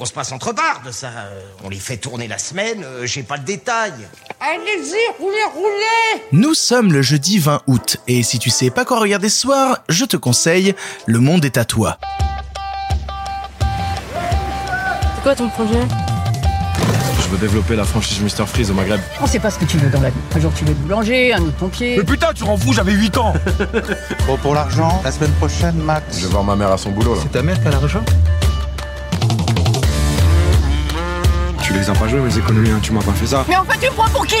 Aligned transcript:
On 0.00 0.06
se 0.06 0.12
passe 0.12 0.32
entre 0.32 0.52
bardes, 0.52 0.90
ça. 0.90 1.06
euh, 1.06 1.40
On 1.62 1.68
les 1.68 1.78
fait 1.78 1.96
tourner 1.96 2.26
la 2.26 2.36
semaine, 2.36 2.82
euh, 2.82 3.06
j'ai 3.06 3.22
pas 3.22 3.36
le 3.36 3.44
détail. 3.44 3.92
Allez-y, 4.40 5.22
roulez, 5.22 5.36
roulez 5.54 6.22
Nous 6.32 6.54
sommes 6.54 6.92
le 6.92 7.00
jeudi 7.00 7.38
20 7.38 7.60
août, 7.68 7.98
et 8.08 8.24
si 8.24 8.40
tu 8.40 8.50
sais 8.50 8.70
pas 8.70 8.84
quoi 8.84 8.98
regarder 8.98 9.28
ce 9.28 9.38
soir, 9.42 9.78
je 9.88 10.04
te 10.04 10.16
conseille 10.16 10.74
Le 11.06 11.20
Monde 11.20 11.44
est 11.44 11.58
à 11.58 11.64
toi. 11.64 11.98
C'est 15.14 15.22
quoi 15.22 15.36
ton 15.36 15.48
projet? 15.50 15.78
Je 17.22 17.28
veux 17.28 17.38
développer 17.38 17.76
la 17.76 17.84
franchise 17.84 18.18
Mr 18.20 18.46
Freeze 18.48 18.72
au 18.72 18.74
Maghreb. 18.74 19.00
On 19.20 19.28
sait 19.28 19.38
pas 19.38 19.52
ce 19.52 19.60
que 19.60 19.64
tu 19.64 19.76
veux 19.76 19.90
dans 19.90 20.00
la 20.00 20.10
vie. 20.10 20.16
Un 20.34 20.40
jour 20.40 20.50
tu 20.58 20.64
veux 20.64 20.72
être 20.72 20.80
boulanger, 20.82 21.32
un 21.34 21.40
autre 21.42 21.52
pompier. 21.56 21.96
Mais 21.98 22.02
putain, 22.04 22.32
tu 22.34 22.42
rends 22.42 22.56
fou, 22.58 22.72
j'avais 22.72 22.92
8 22.92 23.16
ans 23.18 23.32
Bon, 24.26 24.36
pour 24.38 24.54
l'argent, 24.56 25.00
la 25.04 25.12
semaine 25.12 25.30
prochaine, 25.34 25.76
Max. 25.76 26.18
Je 26.18 26.26
vais 26.26 26.32
voir 26.32 26.42
ma 26.42 26.56
mère 26.56 26.72
à 26.72 26.78
son 26.78 26.90
boulot 26.90 27.14
là. 27.14 27.20
ta 27.32 27.42
mère 27.42 27.60
qui 27.62 27.68
a 27.68 27.70
l'argent? 27.70 28.02
Tu 31.74 31.80
les 31.80 31.90
as 31.90 31.92
pas 31.94 32.06
joués 32.06 32.20
mes 32.20 32.38
économies, 32.38 32.80
tu 32.82 32.92
m'as 32.92 33.02
pas 33.02 33.10
fait 33.14 33.26
ça. 33.26 33.44
Mais 33.48 33.56
en 33.56 33.64
fait 33.64 33.76
tu 33.84 33.90
prends 33.90 34.08
pour 34.10 34.24
qui? 34.24 34.36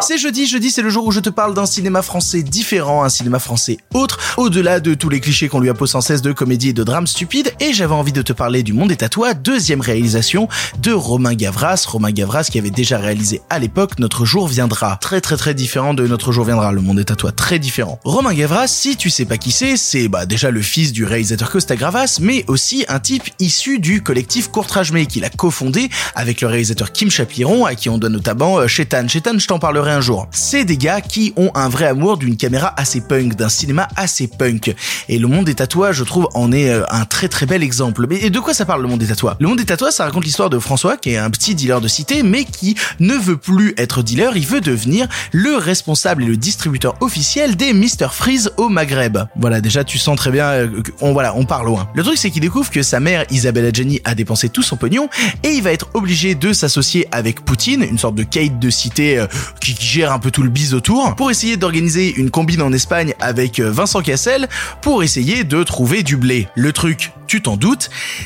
C'est 0.00 0.18
jeudi, 0.18 0.46
jeudi 0.46 0.70
c'est 0.70 0.82
le 0.82 0.90
jour 0.90 1.06
où 1.06 1.12
je 1.12 1.20
te 1.20 1.30
parle 1.30 1.54
d'un 1.54 1.66
cinéma 1.66 2.02
français 2.02 2.42
différent, 2.42 3.04
un 3.04 3.08
cinéma 3.08 3.38
français 3.38 3.78
autre, 3.94 4.18
au-delà 4.36 4.80
de 4.80 4.94
tous 4.94 5.08
les 5.08 5.20
clichés 5.20 5.48
qu'on 5.48 5.60
lui 5.60 5.70
appose 5.70 5.90
sans 5.90 6.00
cesse 6.00 6.20
de 6.20 6.32
comédie 6.32 6.70
et 6.70 6.72
de 6.72 6.82
drame 6.82 7.06
stupide, 7.06 7.52
et 7.60 7.72
j'avais 7.72 7.94
envie 7.94 8.12
de 8.12 8.20
te 8.20 8.32
parler 8.32 8.62
du 8.62 8.72
Monde 8.72 8.90
est 8.90 9.02
à 9.02 9.08
toi, 9.08 9.34
deuxième 9.34 9.80
réalisation 9.80 10.48
de 10.82 10.92
Romain 10.92 11.34
Gavras, 11.34 11.84
Romain 11.86 12.10
Gavras 12.10 12.48
qui 12.50 12.58
avait 12.58 12.70
déjà 12.70 12.98
réalisé 12.98 13.40
à 13.50 13.58
l'époque 13.58 13.98
Notre 13.98 14.24
jour 14.24 14.48
viendra. 14.48 14.98
Très 15.00 15.20
très 15.20 15.36
très 15.36 15.54
différent 15.54 15.94
de 15.94 16.06
Notre 16.06 16.32
jour 16.32 16.44
viendra, 16.44 16.72
le 16.72 16.80
Monde 16.80 16.98
est 16.98 17.10
à 17.10 17.16
toi, 17.16 17.32
très 17.32 17.58
différent. 17.58 17.98
Romain 18.04 18.34
Gavras, 18.34 18.66
si 18.66 18.96
tu 18.96 19.10
sais 19.10 19.24
pas 19.24 19.38
qui 19.38 19.52
c'est, 19.52 19.76
c'est 19.76 20.08
bah 20.08 20.26
déjà 20.26 20.50
le 20.50 20.60
fils 20.62 20.92
du 20.92 21.04
réalisateur 21.04 21.50
Costa 21.50 21.76
Gravas, 21.76 22.18
mais 22.20 22.44
aussi 22.48 22.84
un 22.88 22.98
type 22.98 23.30
issu 23.38 23.78
du 23.78 24.02
collectif 24.02 24.48
Courtrage-Mais 24.48 25.06
qu'il 25.06 25.24
a 25.24 25.30
cofondé 25.30 25.88
avec 26.14 26.40
le 26.40 26.48
réalisateur 26.48 26.92
Kim 26.92 27.10
Chapiron, 27.10 27.64
à 27.64 27.74
qui 27.74 27.88
on 27.88 27.98
doit 27.98 28.10
notamment 28.10 28.58
euh, 28.58 28.66
Shetan. 28.66 29.08
Shetan, 29.08 29.38
je 29.38 29.46
t'en 29.46 29.58
parlerai 29.58 29.83
un 29.92 30.00
jour. 30.00 30.26
C'est 30.30 30.64
des 30.64 30.76
gars 30.76 31.00
qui 31.00 31.32
ont 31.36 31.50
un 31.54 31.68
vrai 31.68 31.86
amour 31.86 32.16
d'une 32.16 32.36
caméra 32.36 32.72
assez 32.76 33.00
punk, 33.00 33.34
d'un 33.36 33.48
cinéma 33.48 33.88
assez 33.96 34.26
punk. 34.26 34.74
Et 35.08 35.18
Le 35.18 35.28
Monde 35.28 35.50
à 35.58 35.66
toi, 35.66 35.92
je 35.92 36.04
trouve, 36.04 36.28
en 36.34 36.52
est 36.52 36.70
euh, 36.70 36.84
un 36.90 37.04
très 37.04 37.28
très 37.28 37.46
bel 37.46 37.62
exemple. 37.62 38.06
Mais 38.08 38.30
de 38.30 38.40
quoi 38.40 38.54
ça 38.54 38.64
parle 38.64 38.82
Le 38.82 38.88
Monde 38.88 39.04
à 39.08 39.14
toi 39.14 39.36
Le 39.40 39.48
Monde 39.48 39.60
à 39.68 39.76
toi, 39.76 39.90
ça 39.90 40.04
raconte 40.04 40.24
l'histoire 40.24 40.50
de 40.50 40.58
François, 40.58 40.96
qui 40.96 41.10
est 41.10 41.16
un 41.16 41.30
petit 41.30 41.54
dealer 41.54 41.80
de 41.80 41.88
cité, 41.88 42.22
mais 42.22 42.44
qui 42.44 42.76
ne 43.00 43.14
veut 43.14 43.36
plus 43.36 43.74
être 43.76 44.02
dealer, 44.02 44.36
il 44.36 44.46
veut 44.46 44.60
devenir 44.60 45.06
le 45.32 45.56
responsable 45.56 46.24
et 46.24 46.26
le 46.26 46.36
distributeur 46.36 46.94
officiel 47.00 47.56
des 47.56 47.72
Mr 47.72 48.08
Freeze 48.10 48.52
au 48.56 48.68
Maghreb. 48.68 49.18
Voilà, 49.36 49.60
déjà 49.60 49.84
tu 49.84 49.98
sens 49.98 50.16
très 50.16 50.30
bien, 50.30 50.46
euh, 50.46 50.82
on 51.00 51.12
voilà, 51.12 51.34
on 51.36 51.44
part 51.44 51.64
loin. 51.64 51.88
Le 51.94 52.02
truc 52.02 52.18
c'est 52.18 52.30
qu'il 52.30 52.42
découvre 52.42 52.70
que 52.70 52.82
sa 52.82 53.00
mère 53.00 53.24
Isabelle 53.30 53.66
Adjani 53.66 54.00
a 54.04 54.14
dépensé 54.14 54.48
tout 54.48 54.62
son 54.62 54.76
pognon 54.76 55.08
et 55.42 55.50
il 55.50 55.62
va 55.62 55.72
être 55.72 55.88
obligé 55.94 56.34
de 56.34 56.52
s'associer 56.52 57.06
avec 57.12 57.44
Poutine, 57.44 57.82
une 57.82 57.98
sorte 57.98 58.14
de 58.14 58.22
Kate 58.22 58.58
de 58.58 58.70
cité 58.70 59.18
euh, 59.18 59.26
qui, 59.60 59.73
qui 59.74 59.86
gère 59.86 60.12
un 60.12 60.18
peu 60.18 60.30
tout 60.30 60.42
le 60.42 60.48
bise 60.48 60.74
autour, 60.74 61.14
pour 61.16 61.30
essayer 61.30 61.56
d'organiser 61.56 62.14
une 62.14 62.30
combine 62.30 62.62
en 62.62 62.72
Espagne 62.72 63.14
avec 63.20 63.58
euh, 63.58 63.70
Vincent 63.70 64.02
Cassel 64.02 64.48
pour 64.80 65.02
essayer 65.02 65.44
de 65.44 65.62
trouver 65.62 66.02
du 66.02 66.16
blé. 66.16 66.48
Le 66.54 66.72
truc, 66.72 67.12
tu 67.34 67.42
t'en 67.42 67.58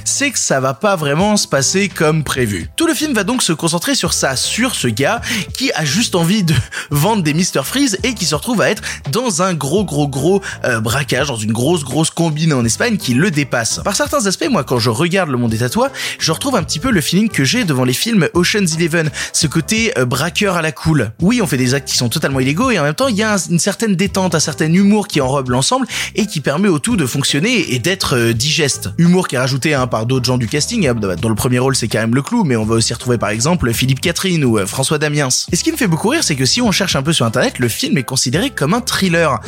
c'est 0.05 0.31
que 0.31 0.39
ça 0.39 0.61
va 0.61 0.75
pas 0.75 0.95
vraiment 0.95 1.39
se 1.39 1.49
passer 1.49 1.89
comme 1.89 2.25
prévu. 2.25 2.69
Tout 2.77 2.87
le 2.87 2.93
film 2.93 3.15
va 3.15 3.25
donc 3.25 3.43
se 3.43 3.55
concentrer 3.55 3.95
sur 3.95 4.13
ça, 4.13 4.37
sur 4.37 4.75
ce 4.75 4.87
gars 4.87 5.23
qui 5.57 5.73
a 5.73 5.87
juste 5.87 6.15
envie 6.15 6.43
de 6.43 6.53
vendre 6.91 7.23
des 7.23 7.33
Mr 7.33 7.63
Freeze 7.65 7.97
et 8.03 8.13
qui 8.13 8.27
se 8.27 8.35
retrouve 8.35 8.61
à 8.61 8.69
être 8.69 8.83
dans 9.11 9.41
un 9.41 9.55
gros 9.55 9.83
gros 9.87 10.09
gros 10.09 10.43
euh, 10.65 10.81
braquage, 10.81 11.29
dans 11.29 11.37
une 11.39 11.53
grosse 11.53 11.85
grosse 11.85 12.11
combine 12.11 12.53
en 12.53 12.67
Espagne 12.67 12.99
qui 12.99 13.15
le 13.15 13.31
dépasse. 13.31 13.81
Par 13.83 13.97
certains 13.97 14.27
aspects, 14.27 14.49
moi 14.51 14.63
quand 14.63 14.79
je 14.79 14.91
regarde 14.91 15.31
Le 15.31 15.39
Monde 15.39 15.55
à 15.63 15.71
toi, 15.71 15.91
je 16.19 16.31
retrouve 16.31 16.57
un 16.57 16.63
petit 16.63 16.79
peu 16.79 16.91
le 16.91 17.01
feeling 17.01 17.31
que 17.31 17.45
j'ai 17.45 17.65
devant 17.65 17.85
les 17.85 17.95
films 17.95 18.29
Ocean's 18.35 18.75
Eleven, 18.77 19.11
ce 19.33 19.47
côté 19.47 19.97
euh, 19.99 20.05
braqueur 20.05 20.57
à 20.57 20.61
la 20.63 20.73
cool. 20.73 21.13
Oui, 21.23 21.41
on 21.41 21.47
fait 21.47 21.57
des 21.57 21.73
actes 21.73 21.89
qui 21.89 21.97
sont 21.97 22.11
totalement 22.11 22.41
illégaux 22.41 22.71
et 22.71 22.79
en 22.79 22.83
même 22.83 22.95
temps 22.95 23.09
il 23.09 23.17
y 23.17 23.23
a 23.23 23.33
un- 23.35 23.39
une 23.39 23.59
certaine 23.59 23.97
détente, 23.97 24.35
un 24.35 24.41
certain 24.41 24.71
humour 24.71 25.09
qui 25.09 25.23
enrobe 25.23 25.49
l'ensemble 25.49 25.87
et 26.15 26.27
qui 26.27 26.41
permet 26.41 26.69
au 26.69 26.79
tout 26.79 26.97
de 26.99 27.07
fonctionner 27.07 27.73
et 27.73 27.79
d'être 27.79 28.17
euh, 28.17 28.33
digeste. 28.35 28.91
Humour 28.99 29.29
qui 29.29 29.37
est 29.37 29.39
rajouté 29.39 29.75
hein, 29.75 29.87
par 29.87 30.07
d'autres 30.07 30.27
gens 30.27 30.39
du 30.39 30.49
casting. 30.49 30.89
hein. 30.89 30.95
Dans 30.95 31.29
le 31.29 31.35
premier 31.37 31.61
rôle, 31.61 31.77
c'est 31.77 31.87
Karim 31.87 32.17
Leclou, 32.17 32.43
mais 32.43 32.57
on 32.57 32.65
va 32.65 32.75
aussi 32.75 32.93
retrouver 32.93 33.17
par 33.17 33.29
exemple 33.29 33.73
Philippe 33.73 34.01
Catherine 34.01 34.45
ou 34.45 34.59
euh, 34.59 34.67
François 34.67 34.99
Damiens. 34.99 35.29
Et 35.53 35.57
ce 35.57 35.63
qui 35.63 35.71
me 35.71 35.77
fait 35.77 35.87
beaucoup 35.87 36.09
rire, 36.09 36.25
c'est 36.25 36.35
que 36.35 36.45
si 36.45 36.61
on 36.61 36.73
cherche 36.73 36.97
un 36.97 37.03
peu 37.03 37.13
sur 37.13 37.25
internet, 37.25 37.61
le 37.61 37.69
film 37.69 37.97
est 37.97 38.03
considéré 38.03 38.51
comme 38.51 38.75
un 38.75 38.81
thriller. 38.81 39.39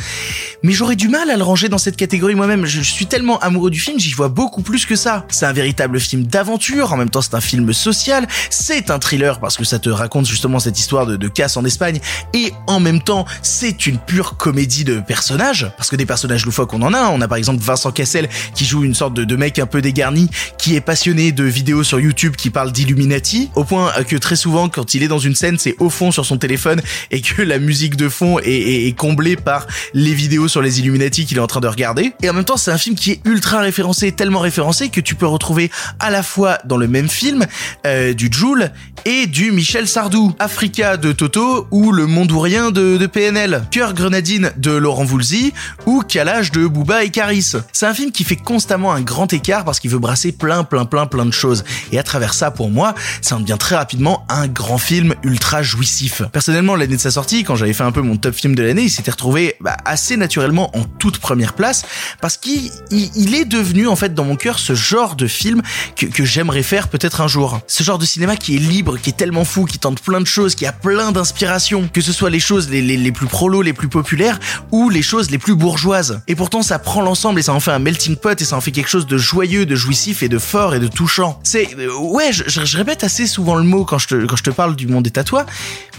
Mais 0.63 0.71
j'aurais 0.71 0.95
du 0.95 1.09
mal 1.09 1.29
à 1.29 1.35
le 1.35 1.43
ranger 1.43 1.67
dans 1.67 1.77
cette 1.77 1.97
catégorie 1.97 2.33
moi-même. 2.33 2.65
Je 2.65 2.79
suis 2.79 3.07
tellement 3.07 3.39
amoureux 3.39 3.71
du 3.71 3.79
film, 3.81 3.99
j'y 3.99 4.13
vois 4.13 4.29
beaucoup 4.29 4.61
plus 4.61 4.85
que 4.85 4.95
ça. 4.95 5.25
C'est 5.27 5.45
un 5.45 5.51
véritable 5.51 5.99
film 5.99 6.23
d'aventure, 6.23 6.93
en 6.93 6.97
même 6.97 7.09
temps 7.09 7.21
c'est 7.21 7.35
un 7.35 7.41
film 7.41 7.73
social, 7.73 8.27
c'est 8.49 8.89
un 8.89 8.99
thriller 8.99 9.41
parce 9.41 9.57
que 9.57 9.65
ça 9.65 9.79
te 9.79 9.89
raconte 9.89 10.27
justement 10.27 10.59
cette 10.59 10.79
histoire 10.79 11.05
de, 11.05 11.27
casse 11.27 11.57
en 11.57 11.65
Espagne, 11.65 11.99
et 12.33 12.53
en 12.67 12.79
même 12.79 13.01
temps 13.01 13.25
c'est 13.41 13.85
une 13.85 13.97
pure 13.97 14.37
comédie 14.37 14.85
de 14.85 15.01
personnages, 15.01 15.69
parce 15.75 15.89
que 15.89 15.97
des 15.97 16.05
personnages 16.05 16.45
loufoques 16.45 16.73
on 16.73 16.81
en 16.81 16.93
a, 16.93 17.09
on 17.09 17.19
a 17.19 17.27
par 17.27 17.37
exemple 17.37 17.61
Vincent 17.61 17.91
Cassel 17.91 18.29
qui 18.55 18.65
joue 18.65 18.83
une 18.83 18.95
sorte 18.95 19.13
de 19.13 19.40
mec 19.41 19.57
un 19.57 19.65
peu 19.65 19.81
dégarni, 19.81 20.29
qui 20.59 20.75
est 20.75 20.81
passionné 20.81 21.31
de 21.31 21.43
vidéos 21.43 21.83
sur 21.83 21.99
YouTube 21.99 22.35
qui 22.35 22.51
parlent 22.51 22.71
d'Illuminati, 22.71 23.49
au 23.55 23.63
point 23.63 23.91
que 24.07 24.15
très 24.15 24.35
souvent 24.35 24.69
quand 24.69 24.93
il 24.93 25.01
est 25.01 25.07
dans 25.07 25.17
une 25.17 25.33
scène 25.33 25.57
c'est 25.57 25.75
au 25.79 25.89
fond 25.89 26.11
sur 26.11 26.27
son 26.27 26.37
téléphone 26.37 26.79
et 27.09 27.21
que 27.21 27.41
la 27.41 27.57
musique 27.57 27.95
de 27.95 28.07
fond 28.07 28.37
est, 28.43 28.95
comblée 28.95 29.35
par 29.35 29.65
les 29.93 30.13
vidéos 30.13 30.47
sur 30.47 30.61
les 30.61 30.79
Illuminati 30.79 31.25
qu'il 31.25 31.37
est 31.37 31.41
en 31.41 31.47
train 31.47 31.59
de 31.59 31.67
regarder. 31.67 32.13
Et 32.21 32.29
en 32.29 32.33
même 32.33 32.43
temps, 32.43 32.57
c'est 32.57 32.71
un 32.71 32.77
film 32.77 32.95
qui 32.95 33.11
est 33.11 33.21
ultra 33.25 33.61
référencé, 33.61 34.11
tellement 34.11 34.41
référencé 34.41 34.89
que 34.89 35.01
tu 35.01 35.15
peux 35.15 35.25
retrouver 35.25 35.71
à 35.99 36.11
la 36.11 36.21
fois 36.21 36.59
dans 36.65 36.77
le 36.77 36.87
même 36.87 37.09
film 37.09 37.45
euh, 37.87 38.13
du 38.13 38.29
Joule 38.31 38.69
et 39.05 39.25
du 39.25 39.51
Michel 39.51 39.87
Sardou, 39.87 40.35
Africa 40.37 40.97
de 40.97 41.13
Toto 41.13 41.67
ou 41.71 41.91
Le 41.91 42.05
Monde 42.05 42.31
ou 42.31 42.39
Rien 42.39 42.71
de, 42.71 42.97
de 42.97 43.07
PNL, 43.07 43.63
Cœur 43.71 43.93
Grenadine 43.93 44.51
de 44.57 44.71
Laurent 44.71 45.05
Voulzy 45.05 45.53
ou 45.85 46.01
Calage 46.01 46.51
de 46.51 46.67
Booba 46.67 47.03
et 47.03 47.09
Caris. 47.09 47.53
C'est 47.71 47.85
un 47.85 47.93
film 47.93 48.11
qui 48.11 48.23
fait 48.23 48.35
constamment 48.35 48.93
un 48.93 49.01
grand 49.01 49.20
écart 49.27 49.65
parce 49.65 49.79
qu'il 49.79 49.89
veut 49.89 49.99
brasser 49.99 50.31
plein 50.31 50.63
plein 50.63 50.85
plein 50.85 51.05
plein 51.05 51.25
de 51.25 51.31
choses. 51.31 51.63
Et 51.91 51.99
à 51.99 52.03
travers 52.03 52.33
ça, 52.33 52.51
pour 52.51 52.69
moi, 52.69 52.93
ça 53.21 53.35
en 53.35 53.39
devient 53.39 53.57
très 53.59 53.75
rapidement 53.75 54.25
un 54.29 54.47
grand 54.47 54.77
film 54.77 55.15
ultra 55.23 55.63
jouissif. 55.63 56.21
Personnellement, 56.31 56.75
l'année 56.75 56.95
de 56.95 57.01
sa 57.01 57.11
sortie, 57.11 57.43
quand 57.43 57.55
j'avais 57.55 57.73
fait 57.73 57.83
un 57.83 57.91
peu 57.91 58.01
mon 58.01 58.17
top 58.17 58.33
film 58.33 58.55
de 58.55 58.63
l'année, 58.63 58.83
il 58.83 58.89
s'était 58.89 59.11
retrouvé 59.11 59.55
bah, 59.61 59.77
assez 59.85 60.17
naturellement 60.17 60.75
en 60.77 60.83
toute 60.83 61.17
première 61.17 61.53
place 61.53 61.83
parce 62.21 62.37
qu'il 62.37 62.71
il, 62.91 63.09
il 63.15 63.35
est 63.35 63.45
devenu 63.45 63.87
en 63.87 63.95
fait 63.95 64.13
dans 64.13 64.23
mon 64.23 64.35
cœur 64.35 64.59
ce 64.59 64.75
genre 64.75 65.15
de 65.15 65.27
film 65.27 65.61
que, 65.95 66.25
j'aimerais 66.25 66.63
faire 66.63 66.87
peut-être 66.87 67.21
un 67.21 67.27
jour. 67.27 67.59
Ce 67.67 67.83
genre 67.83 67.97
de 67.97 68.05
cinéma 68.05 68.35
qui 68.35 68.55
est 68.55 68.59
libre, 68.59 68.97
qui 68.97 69.09
est 69.09 69.17
tellement 69.17 69.43
fou, 69.43 69.65
qui 69.65 69.79
tente 69.79 70.01
plein 70.01 70.21
de 70.21 70.27
choses, 70.27 70.55
qui 70.55 70.65
a 70.65 70.71
plein 70.71 71.11
d'inspirations, 71.11 71.89
que 71.91 72.01
ce 72.01 72.13
soit 72.13 72.29
les 72.29 72.39
choses 72.39 72.69
les, 72.69 72.81
les 72.81 73.11
plus 73.11 73.27
prolos, 73.27 73.61
les 73.61 73.73
plus 73.73 73.87
populaires 73.87 74.39
ou 74.71 74.89
les 74.89 75.01
choses 75.01 75.31
les 75.31 75.37
plus 75.37 75.55
bourgeoises. 75.55 76.21
Et 76.27 76.35
pourtant 76.35 76.61
ça 76.61 76.79
prend 76.79 77.01
l'ensemble 77.01 77.39
et 77.39 77.43
ça 77.43 77.53
en 77.53 77.59
fait 77.59 77.71
un 77.71 77.79
melting 77.79 78.15
pot 78.15 78.39
et 78.39 78.45
ça 78.45 78.55
en 78.55 78.61
fait 78.61 78.71
quelque 78.71 78.89
chose 78.89 79.07
de 79.07 79.10
joyeux, 79.17 79.65
de 79.65 79.75
jouissif 79.75 80.23
et 80.23 80.29
de 80.29 80.39
fort 80.39 80.75
et 80.75 80.79
de 80.79 80.87
touchant. 80.87 81.39
C'est 81.43 81.69
euh, 81.77 81.95
ouais, 81.97 82.31
je, 82.31 82.77
répète 82.77 83.03
assez 83.03 83.27
souvent 83.27 83.55
le 83.55 83.63
mot 83.63 83.85
quand 83.85 83.97
je 83.97 84.07
te, 84.07 84.25
quand 84.25 84.35
je 84.35 84.43
te 84.43 84.49
parle 84.49 84.75
du 84.75 84.87
monde 84.87 85.07
à 85.15 85.23
toi. 85.23 85.45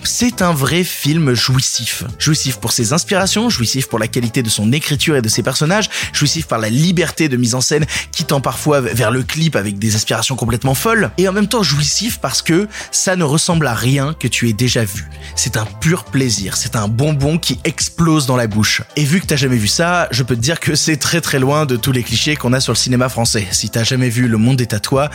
C'est 0.04 0.42
un 0.42 0.52
vrai 0.52 0.82
film 0.82 1.32
jouissif. 1.34 2.02
Jouissif 2.18 2.56
pour 2.56 2.72
ses 2.72 2.92
inspirations, 2.92 3.48
jouissif 3.50 3.86
pour 3.86 3.98
la 3.98 4.08
qualité 4.08 4.42
de 4.42 4.48
son 4.48 4.72
écriture 4.72 5.16
et 5.16 5.22
de 5.22 5.28
ses 5.28 5.44
personnages, 5.44 5.88
jouissif 6.12 6.46
par 6.46 6.58
la 6.58 6.70
liberté 6.70 7.28
de 7.28 7.36
mise 7.36 7.54
en 7.54 7.60
scène 7.60 7.86
qui 8.10 8.24
tend 8.24 8.40
parfois 8.40 8.80
vers 8.80 9.12
le 9.12 9.22
clip 9.22 9.54
avec 9.54 9.78
des 9.78 9.94
aspirations 9.94 10.34
complètement 10.34 10.74
folles, 10.74 11.10
et 11.18 11.28
en 11.28 11.32
même 11.32 11.46
temps 11.46 11.62
jouissif 11.62 12.18
parce 12.18 12.42
que 12.42 12.66
ça 12.90 13.14
ne 13.14 13.24
ressemble 13.24 13.66
à 13.66 13.74
rien 13.74 14.14
que 14.18 14.26
tu 14.26 14.48
aies 14.48 14.52
déjà 14.52 14.84
vu. 14.84 15.08
C'est 15.36 15.56
un 15.56 15.66
pur 15.80 16.04
plaisir, 16.04 16.56
c'est 16.56 16.74
un 16.74 16.88
bonbon 16.88 17.38
qui 17.38 17.60
explose 17.64 18.26
dans 18.26 18.36
la 18.36 18.48
bouche. 18.48 18.82
Et 18.96 19.04
vu 19.04 19.20
que 19.20 19.26
t'as 19.26 19.36
jamais 19.36 19.56
vu 19.56 19.68
ça, 19.68 20.08
je 20.10 20.22
peux 20.22 20.34
te 20.34 20.40
dire 20.40 20.58
que 20.58 20.74
c'est 20.74 20.96
très 20.96 21.20
très 21.20 21.38
loin 21.38 21.64
de 21.64 21.76
tous 21.76 21.92
les 21.92 22.02
clichés 22.02 22.36
qu'on 22.36 22.52
a 22.52 22.60
sur 22.60 22.72
le 22.72 22.78
cinéma 22.78 23.01
français. 23.08 23.46
Si 23.50 23.70
t'as 23.70 23.84
jamais 23.84 24.08
vu 24.08 24.28
Le 24.28 24.36
Monde 24.38 24.60
est 24.60 24.74
à 24.74 24.80
toi, 24.80 25.10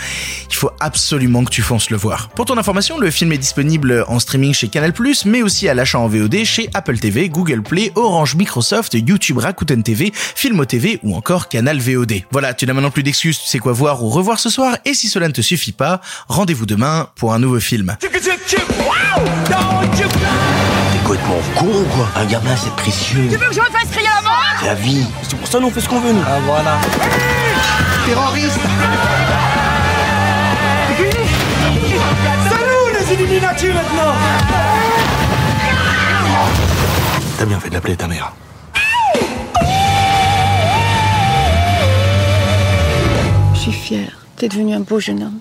il 0.49 0.55
faut 0.55 0.71
absolument 0.79 1.43
que 1.43 1.49
tu 1.49 1.61
fonces 1.61 1.89
le 1.89 1.97
voir. 1.97 2.29
Pour 2.29 2.45
ton 2.45 2.57
information, 2.57 2.97
le 2.97 3.11
film 3.11 3.31
est 3.31 3.37
disponible 3.37 4.05
en 4.07 4.19
streaming 4.19 4.53
chez 4.53 4.67
Canal+, 4.67 4.93
mais 5.25 5.41
aussi 5.41 5.67
à 5.67 5.73
l'achat 5.73 5.99
en 5.99 6.07
VOD 6.07 6.43
chez 6.43 6.69
Apple 6.73 6.97
TV, 6.97 7.29
Google 7.29 7.61
Play, 7.61 7.91
Orange, 7.95 8.35
Microsoft, 8.35 8.93
YouTube, 8.93 9.37
Rakuten 9.37 9.83
TV, 9.83 10.11
Filmo 10.13 10.65
TV 10.65 10.99
ou 11.03 11.15
encore 11.15 11.47
Canal 11.49 11.79
VOD. 11.79 12.23
Voilà, 12.31 12.53
tu 12.53 12.65
n'as 12.65 12.73
maintenant 12.73 12.91
plus 12.91 13.03
d'excuses, 13.03 13.39
tu 13.39 13.47
sais 13.47 13.59
quoi 13.59 13.73
voir 13.73 14.03
ou 14.03 14.09
revoir 14.09 14.39
ce 14.39 14.49
soir, 14.49 14.77
et 14.85 14.93
si 14.93 15.09
cela 15.09 15.27
ne 15.27 15.33
te 15.33 15.41
suffit 15.41 15.71
pas, 15.71 16.01
rendez-vous 16.27 16.65
demain 16.65 17.09
pour 17.15 17.33
un 17.33 17.39
nouveau 17.39 17.59
film. 17.59 17.95
T'es 17.99 18.07
complètement 21.03 21.39
con 21.55 21.67
ou 21.67 21.85
quoi 21.95 22.09
Un 22.15 22.25
gamin, 22.25 22.55
c'est 22.55 22.73
précieux. 22.75 23.27
Tu 23.29 23.37
veux 23.37 23.47
que 23.47 23.53
je 23.53 23.61
me 23.61 23.65
fasse 23.65 23.89
crier 23.91 24.09
la 24.15 24.21
mort 24.21 24.43
La 24.63 24.75
vie. 24.75 25.05
C'est 25.23 25.37
pour 25.37 25.47
ça 25.47 25.59
nous 25.59 25.67
on 25.67 25.71
fait 25.71 25.81
ce 25.81 25.89
qu'on 25.89 25.99
veut 25.99 26.13
nous. 26.13 26.23
Ah 26.25 26.39
voilà. 26.45 26.79
T'as 37.37 37.45
bien 37.45 37.59
fait 37.59 37.69
de 37.69 37.73
l'appeler 37.75 37.95
ta 37.95 38.07
mère. 38.07 38.33
suis 43.71 43.71
fière. 43.71 44.27
T'es 44.37 44.47
devenu 44.47 44.73
un 44.75 44.79
beau 44.79 44.99
jeune 44.99 45.23
homme. 45.23 45.39